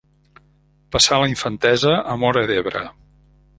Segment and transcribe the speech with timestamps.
[0.95, 2.85] Passà la infantesa a Móra d'Ebre.